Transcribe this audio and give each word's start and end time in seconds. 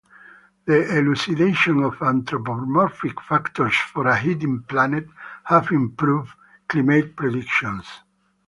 The 0.65 0.97
elucidation 0.97 1.83
of 1.83 2.01
anthropomorphic 2.01 3.21
factors 3.21 3.75
for 3.75 4.07
a 4.07 4.17
heating 4.17 4.63
planet 4.63 5.07
have 5.43 5.69
improved 5.69 6.33
climate 6.67 7.15
predictions. 7.15 7.85